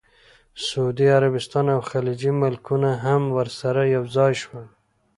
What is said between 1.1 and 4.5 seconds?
عربستان او خلیجي ملکونه هم ورسره یوځای